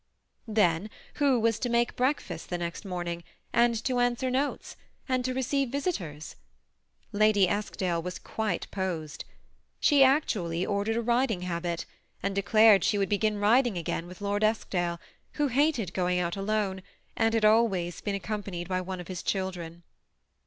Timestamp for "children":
19.21-19.83